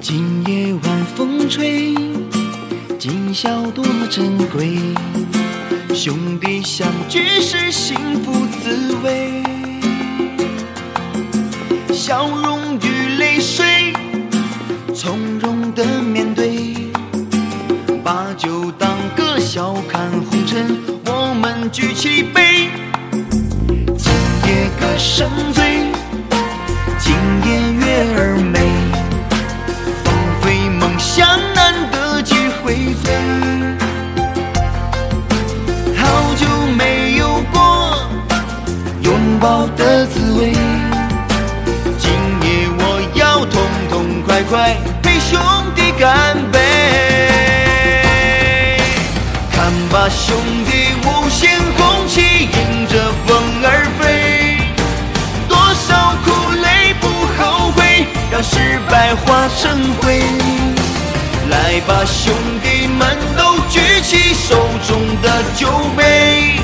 [0.00, 1.94] 今夜晚风吹
[2.98, 4.78] 今宵多珍贵
[5.94, 9.42] 兄弟相聚是幸福滋味
[11.92, 13.92] 笑容与泪水
[14.94, 16.74] 从容的面对
[18.04, 22.68] 把酒当歌笑看红尘我们举起杯
[23.96, 24.12] 今
[24.46, 25.85] 夜歌声醉
[39.36, 40.50] 拥抱的滋味，
[41.98, 42.10] 今
[42.40, 43.60] 夜我要痛
[43.90, 45.38] 痛快快陪兄
[45.74, 46.58] 弟干杯，
[49.52, 54.56] 看吧兄弟无限红旗迎着风儿飞，
[55.50, 56.32] 多少苦
[56.62, 60.22] 累不后悔，让失败化成灰。
[61.50, 62.32] 来吧，兄
[62.62, 64.56] 弟们都举起手
[64.88, 66.54] 中的酒杯，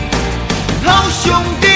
[0.87, 1.69] 好兄弟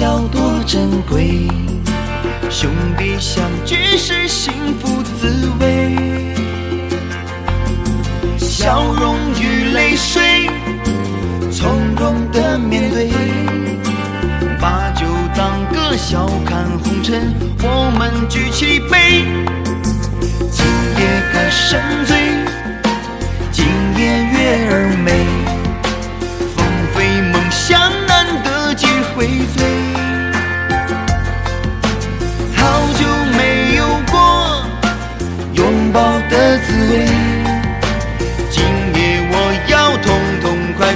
[0.00, 1.46] 笑多珍贵。
[2.48, 5.94] 兄弟相聚是幸福滋味，
[8.38, 10.48] 笑容与泪水
[11.52, 13.10] 从容的面对，
[14.58, 15.04] 把酒
[15.36, 19.26] 当歌，笑看红尘，我们举起杯，
[20.50, 20.64] 今
[20.96, 21.78] 夜歌声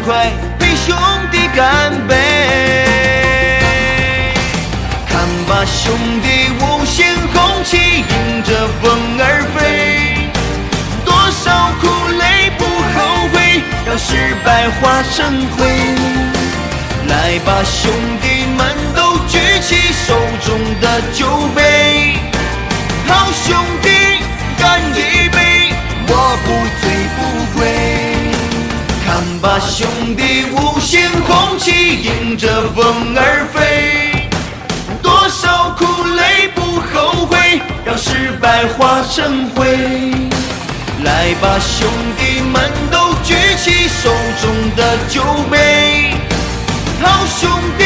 [0.04, 0.94] 快陪兄
[1.32, 2.14] 弟干杯，
[5.08, 6.28] 看吧兄弟
[6.60, 8.84] 五星红旗迎着风
[9.18, 9.22] 儿
[9.56, 10.28] 飞。
[11.06, 11.88] 多少苦
[12.18, 12.22] 累
[12.58, 12.96] 不后
[13.32, 15.16] 悔，让失败化成
[15.56, 15.64] 灰。
[17.08, 18.60] 来吧，兄弟们
[18.94, 20.14] 都举起手
[20.44, 20.48] 中
[20.82, 21.62] 的酒杯，
[29.44, 31.70] 把兄弟五星红旗
[32.02, 34.30] 迎着风儿飞，
[35.02, 35.84] 多少苦
[36.16, 39.76] 累不后悔，让失败化成灰。
[41.04, 44.10] 来吧，兄弟们都举起手
[44.40, 46.14] 中的酒杯，
[47.02, 47.84] 好兄弟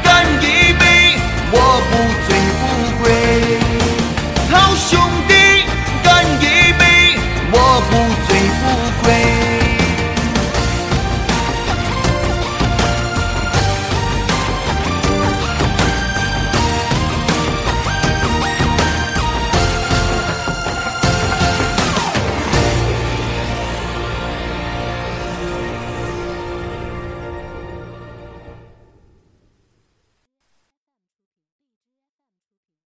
[0.00, 1.18] 干一杯，
[1.50, 1.58] 我
[1.90, 1.92] 不
[2.28, 2.62] 醉不
[3.02, 3.04] 归。
[4.52, 5.23] 好兄弟。